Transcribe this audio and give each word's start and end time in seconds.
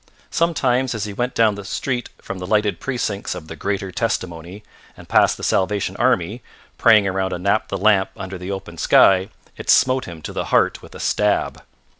Sometimes 0.31 0.95
as 0.95 1.03
he 1.05 1.13
went 1.13 1.35
down 1.35 1.53
the 1.53 1.63
street 1.63 2.09
from 2.19 2.39
the 2.39 2.47
lighted 2.47 2.79
precincts 2.79 3.35
of 3.35 3.47
the 3.47 3.55
Greater 3.55 3.91
Testimony 3.91 4.63
and 4.97 5.07
passed 5.07 5.37
the 5.37 5.43
Salvation 5.43 5.95
Army, 5.97 6.41
praying 6.79 7.05
around 7.07 7.33
a 7.33 7.37
naphtha 7.37 7.75
lamp 7.77 8.09
under 8.17 8.39
the 8.39 8.49
open 8.49 8.79
sky, 8.79 9.29
it 9.57 9.69
smote 9.69 10.05
him 10.05 10.23
to 10.23 10.33
the 10.33 10.45
heart 10.45 10.81
with 10.81 10.95
a 10.95 10.99
stab. 10.99 11.61